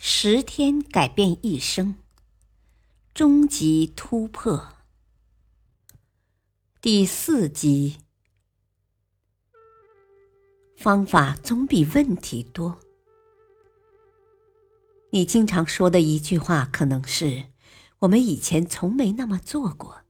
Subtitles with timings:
[0.00, 1.96] 十天改变一生，
[3.12, 4.74] 终极突破。
[6.80, 7.96] 第四集，
[10.76, 12.78] 方法总比问题多。
[15.10, 17.46] 你经常说的一句话可能是
[17.98, 20.02] ：“我们以前从没那么做过”，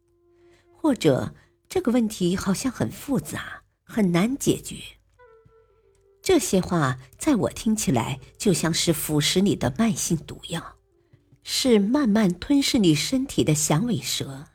[0.77, 1.35] 或者
[1.67, 4.77] “这个问题好像很复杂，很难解决”。
[6.29, 10.77] 这些话在我听起来就像是腐蚀你的慢性毒药，
[11.43, 14.49] 是慢慢吞噬你身体的响尾蛇。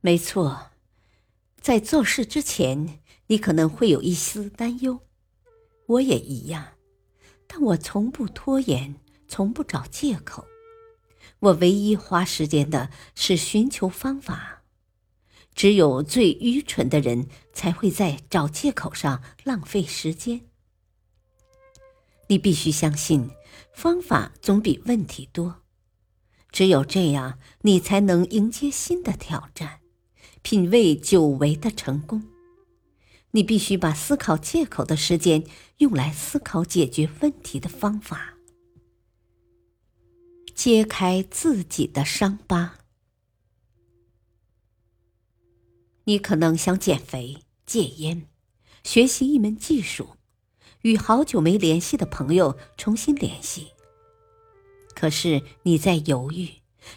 [0.00, 0.70] 没错，
[1.60, 5.00] 在做事之前，你可能会有一丝担忧，
[5.84, 6.68] 我也一样，
[7.46, 8.94] 但我从不拖延，
[9.28, 10.46] 从不找借口，
[11.40, 14.55] 我唯一花时间的是寻求方法。
[15.56, 20.42] 只有最愚蠢的人才会在找借口上浪费时间。
[22.28, 23.30] 你必须相信，
[23.72, 25.62] 方法总比问题多。
[26.52, 29.80] 只有这样，你才能迎接新的挑战，
[30.42, 32.22] 品味久违的成功。
[33.30, 35.44] 你必须把思考借口的时间
[35.78, 38.34] 用来思考解决问题的方法，
[40.54, 42.78] 揭开自己的伤疤。
[46.08, 48.28] 你可能想减肥、戒烟，
[48.84, 50.10] 学习一门技术，
[50.82, 53.72] 与好久没联系的朋友重新联系。
[54.94, 56.48] 可是你在犹豫，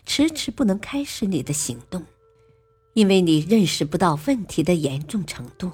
[0.06, 2.06] 迟迟不能开始你的行动，
[2.94, 5.72] 因为你认识不到问题的严重程度。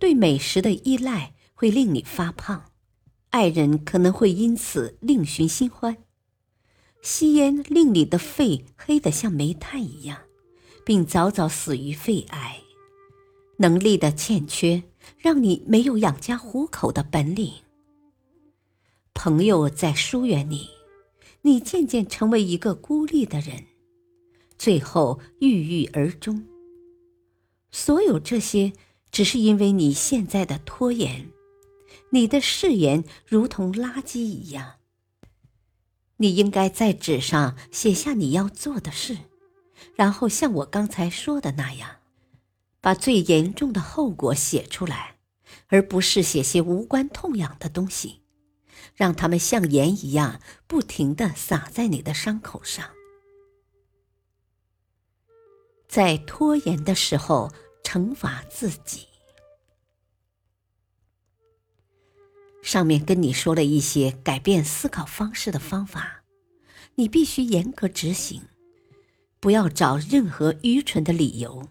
[0.00, 2.64] 对美食的依赖会令你发胖，
[3.28, 5.98] 爱人可能会因此另寻新欢，
[7.02, 10.22] 吸烟令你的肺黑得像煤炭一样。
[10.84, 12.60] 并早早死于肺癌，
[13.58, 14.82] 能力的欠缺
[15.18, 17.52] 让你没有养家糊口的本领。
[19.14, 20.68] 朋友在疏远你，
[21.42, 23.64] 你渐渐成为一个孤立的人，
[24.58, 26.44] 最后郁郁而终。
[27.70, 28.72] 所有这些
[29.10, 31.30] 只是因为你现在的拖延，
[32.10, 34.74] 你的誓言如同垃圾一样。
[36.18, 39.16] 你应该在纸上写下你要做的事。
[39.94, 41.96] 然后像我刚才说的那样，
[42.80, 45.16] 把最严重的后果写出来，
[45.68, 48.22] 而不是写些无关痛痒的东西，
[48.94, 52.90] 让他们像盐一样不停的洒在你的伤口上。
[55.88, 57.52] 在拖延的时候，
[57.84, 59.06] 惩罚自己。
[62.62, 66.24] 上面跟你说了一些改变思考方式的方法，
[66.94, 68.42] 你必须严格执行。
[69.44, 71.68] 不要找任何愚蠢的理由。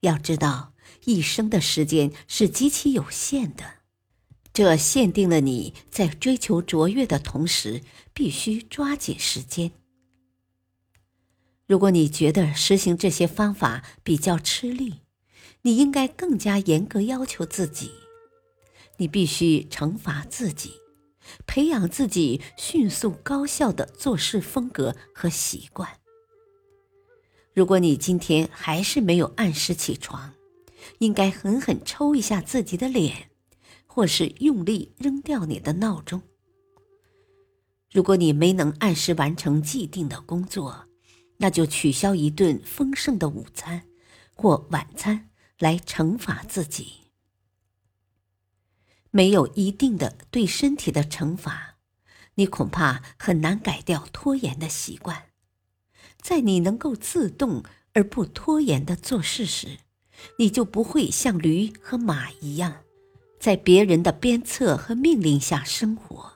[0.00, 0.74] 要知道，
[1.06, 3.76] 一生的时间是极其有限的，
[4.52, 7.80] 这限定了你在追求卓越的同时，
[8.12, 9.72] 必须抓紧时间。
[11.66, 14.96] 如果你觉得实行这些方法比较吃力，
[15.62, 17.90] 你应该更加严格要求自己。
[18.98, 20.72] 你必须惩罚自己，
[21.46, 26.01] 培养自己迅速高效的做事风格和习惯。
[27.54, 30.32] 如果你今天还是没有按时起床，
[30.98, 33.30] 应该狠狠抽一下自己的脸，
[33.86, 36.22] 或是用力扔掉你的闹钟。
[37.90, 40.86] 如果你没能按时完成既定的工作，
[41.36, 43.82] 那就取消一顿丰盛的午餐
[44.34, 47.02] 或晚餐来惩罚自己。
[49.10, 51.76] 没有一定的对身体的惩罚，
[52.36, 55.31] 你恐怕很难改掉拖延的习惯。
[56.32, 57.62] 在你能够自动
[57.92, 59.80] 而不拖延的做事时，
[60.38, 62.84] 你就不会像驴和马一样，
[63.38, 66.32] 在别人的鞭策和命令下生活。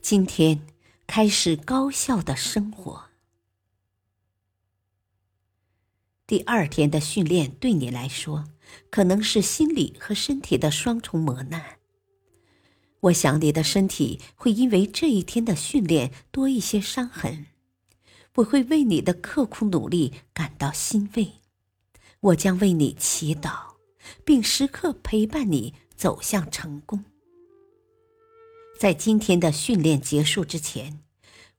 [0.00, 0.66] 今天
[1.06, 3.10] 开始高效的生活。
[6.26, 8.46] 第二天的训练对你来说，
[8.88, 11.76] 可能是心理和身体的双重磨难。
[13.00, 17.46] 我想你的身体会因为这一天的训练多一些伤痕，
[18.36, 21.34] 我会为你的刻苦努力感到欣慰，
[22.20, 23.74] 我将为你祈祷，
[24.24, 27.04] 并时刻陪伴你走向成功。
[28.78, 31.00] 在今天的训练结束之前，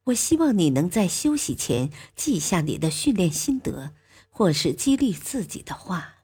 [0.06, 3.94] 我希望你能在休息前记下你的训练心得，
[4.30, 6.16] 或是激励自己的话。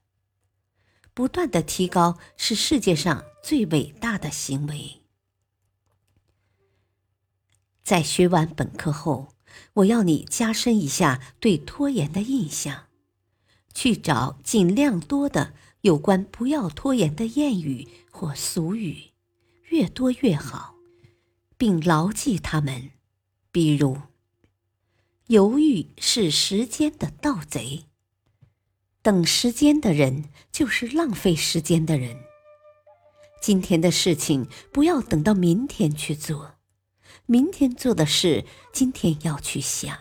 [1.14, 5.03] 不断的提高是世界上最伟大的行为。
[7.84, 9.36] 在学完本课后，
[9.74, 12.86] 我要你加深一下对拖延的印象，
[13.74, 19.12] 去找尽量多的有关不要拖延的谚语或俗语，
[19.70, 20.76] 越多越好，
[21.58, 22.92] 并牢记它们。
[23.52, 23.98] 比如，
[25.28, 27.84] 犹豫是时间的盗贼，
[29.02, 32.18] 等时间的人就是浪费时间的人。
[33.42, 36.53] 今天的事情不要等到明天去做。
[37.34, 39.98] 明天做的事，今天要去想。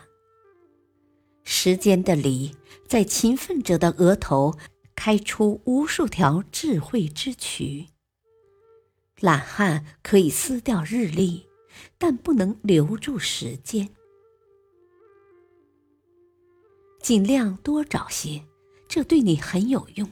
[1.43, 2.55] 时间的梨
[2.87, 4.53] 在勤奋者的额头
[4.93, 7.87] 开出无数条智慧之渠。
[9.19, 11.47] 懒汉可以撕掉日历，
[11.97, 13.89] 但不能留住时间。
[17.01, 18.45] 尽量多找些，
[18.87, 20.07] 这对你很有用。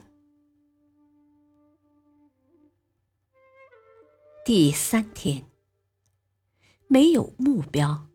[4.44, 5.51] 第三天。
[6.92, 8.06] 没有目标，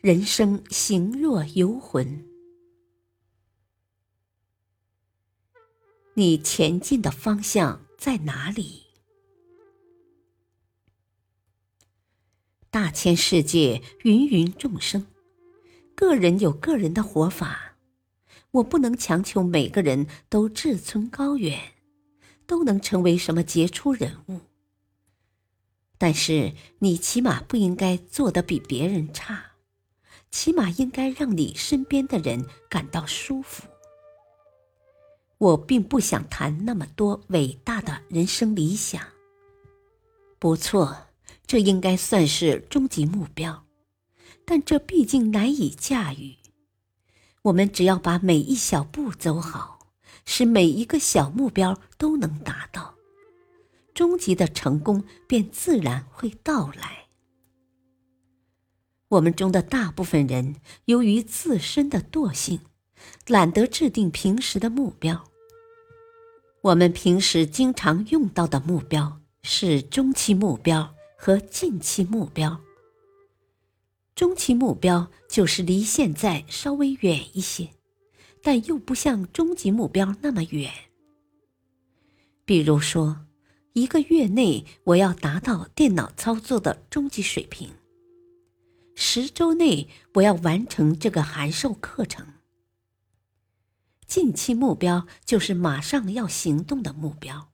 [0.00, 2.28] 人生行若游魂。
[6.14, 8.86] 你前进的方向在哪里？
[12.70, 15.06] 大千世界，芸芸众生，
[15.94, 17.76] 个人有个人的活法。
[18.50, 21.74] 我不能强求每个人都志存高远，
[22.48, 24.40] 都能成为什么杰出人物。
[26.04, 29.52] 但是你起码不应该做得比别人差，
[30.30, 33.62] 起码应该让你身边的人感到舒服。
[35.38, 39.02] 我并不想谈那么多伟大的人生理想。
[40.38, 41.06] 不错，
[41.46, 43.64] 这应该算是终极目标，
[44.44, 46.36] 但这毕竟难以驾驭。
[47.44, 49.78] 我们只要把每一小步走好，
[50.26, 52.93] 使每一个小目标都能达到。
[53.94, 57.06] 终极的成功便自然会到来。
[59.08, 60.56] 我们中的大部分人
[60.86, 62.58] 由于自身的惰性，
[63.28, 65.24] 懒得制定平时的目标。
[66.62, 72.60] 我们平时经常用到的目标是中期目标和近期目标。
[74.16, 77.68] 中期目标就是离现在稍微远一些，
[78.42, 80.72] 但又不像终极目标那么远。
[82.44, 83.23] 比如说。
[83.74, 87.72] 一个月内，我要达到电脑操作的中级水平。
[88.94, 92.34] 十周内，我要完成这个函授课程。
[94.06, 97.48] 近期目标就是马上要行动的目标，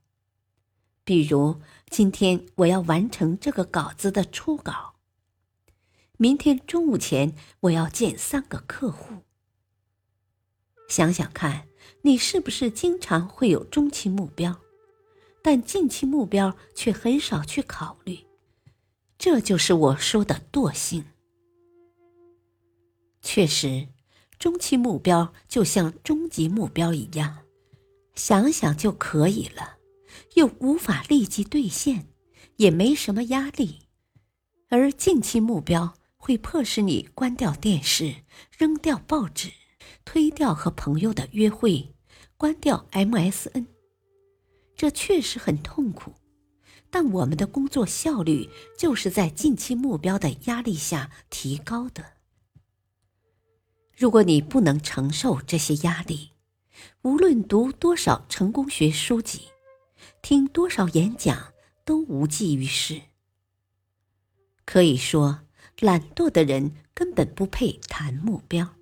[1.03, 1.59] 比如
[1.89, 4.93] 今天我要完成这个稿子的初稿。
[6.17, 9.23] 明天中午前，我要见三个客户。
[10.87, 11.67] 想想看，
[12.03, 14.61] 你是不是经常会有中期目标？
[15.41, 18.19] 但近期目标却很少去考虑，
[19.17, 21.05] 这就是我说的惰性。
[23.21, 23.87] 确实，
[24.39, 27.39] 中期目标就像终极目标一样，
[28.15, 29.77] 想想就可以了，
[30.35, 32.07] 又无法立即兑现，
[32.57, 33.79] 也没什么压力；
[34.69, 38.17] 而近期目标会迫使你关掉电视，
[38.57, 39.51] 扔掉报纸，
[40.05, 41.95] 推掉和朋友的约会，
[42.37, 43.70] 关掉 MSN。
[44.75, 46.13] 这确实很痛苦，
[46.89, 52.13] 但我们的工作效率就是在近期目标的压力下提高的。
[53.95, 56.31] 如果你不能承受这些压力，
[57.03, 59.49] 无论读多少成功学书籍，
[60.23, 61.53] 听多少演讲，
[61.85, 63.01] 都无济于事。
[64.65, 65.41] 可以说，
[65.79, 68.73] 懒惰的人根本不配谈目标。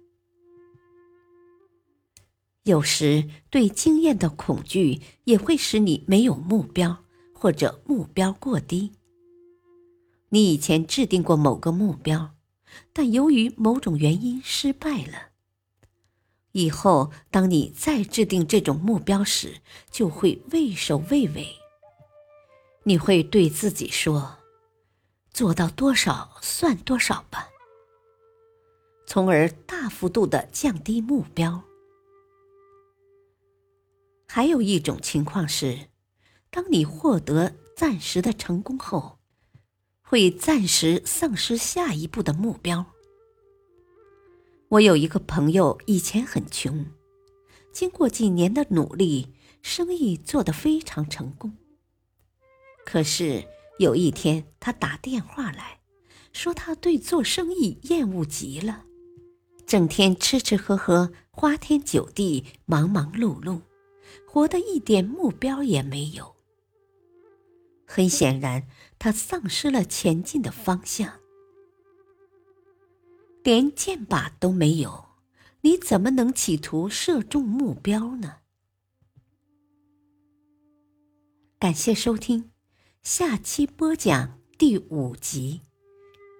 [2.69, 8.91] 有时对经验的恐惧也会使你没有目标，或者目标过低。
[10.29, 12.35] 你以前制定过某个目标，
[12.93, 15.29] 但由于某种原因失败了。
[16.51, 21.47] 以后当你再制定这种目标时，就会畏首畏尾。
[22.83, 24.37] 你会对自己说
[25.33, 27.49] ：“做到多少算多少吧。”
[29.07, 31.63] 从而大幅度的降低目标。
[34.31, 35.87] 还有一种情况是，
[36.51, 39.17] 当你获得暂时的成功后，
[40.03, 42.85] 会暂时丧失下一步的目标。
[44.67, 46.85] 我有一个朋友，以前很穷，
[47.73, 49.33] 经过几年的努力，
[49.63, 51.57] 生意做得非常成功。
[52.85, 53.43] 可是
[53.79, 55.79] 有一天，他打电话来，
[56.31, 58.85] 说他对做生意厌恶极了，
[59.65, 63.61] 整天吃吃喝喝，花天酒地，忙忙碌碌，
[64.25, 66.35] 活得一点目标也没有。
[67.85, 68.67] 很显然，
[68.99, 71.19] 他丧失了前进的方向，
[73.43, 75.05] 连箭靶都没有，
[75.61, 78.37] 你怎么能企图射中目标呢？
[81.57, 82.51] 感谢收听，
[83.01, 85.61] 下期播讲第五集，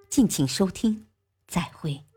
[0.10, 1.08] 敬请收听，
[1.48, 2.09] 再会。